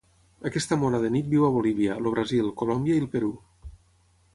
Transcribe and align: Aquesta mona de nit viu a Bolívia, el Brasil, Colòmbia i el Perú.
Aquesta 0.49 0.77
mona 0.83 1.01
de 1.03 1.11
nit 1.17 1.29
viu 1.35 1.47
a 1.49 1.53
Bolívia, 1.57 2.01
el 2.03 2.11
Brasil, 2.17 2.51
Colòmbia 2.63 2.97
i 3.01 3.05
el 3.05 3.11
Perú. 3.17 3.33